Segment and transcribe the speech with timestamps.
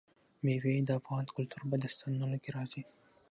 [0.43, 2.83] مېوې د افغان کلتور په داستانونو کې راځي.